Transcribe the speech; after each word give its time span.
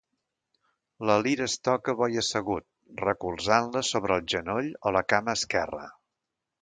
La 1.09 1.17
lira 1.25 1.43
es 1.49 1.57
toca 1.67 1.95
bo 1.99 2.07
i 2.15 2.17
assegut, 2.21 2.67
recolzant-la 3.03 3.87
sobre 3.91 4.17
el 4.21 4.27
genoll 4.35 4.75
o 4.81 4.95
la 4.99 5.05
cama 5.15 5.37
esquerra. 5.43 5.85